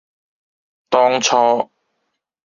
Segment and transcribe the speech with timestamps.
[0.89, 1.69] 當初，